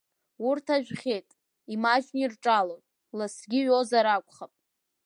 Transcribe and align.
Урҭ 0.47 0.65
ажәхьеит, 0.75 1.27
имаҷны 1.73 2.19
ирҿалоит, 2.21 2.83
лассгьы 3.17 3.59
иҩозар 3.59 4.05
акәхап. 4.07 4.53